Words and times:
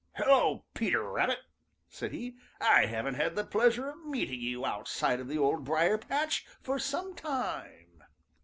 "Hello, 0.15 0.65
Peter 0.73 1.07
Rabbit," 1.07 1.41
said 1.87 2.11
he. 2.11 2.35
"I 2.59 2.87
haven't 2.87 3.13
had 3.13 3.35
the 3.35 3.43
pleasure 3.45 3.87
of 3.87 4.03
meeting 4.03 4.41
you 4.41 4.65
outside 4.65 5.19
of 5.19 5.27
the 5.27 5.37
Old 5.37 5.63
Briar 5.63 5.99
patch 5.99 6.43
for 6.59 6.79
some 6.79 7.13
time." 7.13 8.03